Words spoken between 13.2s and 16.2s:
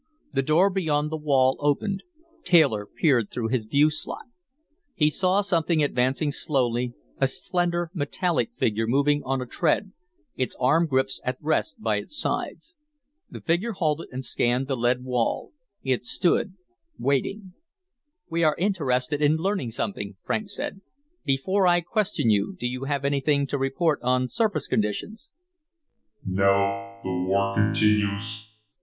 The figure halted and scanned the lead wall. It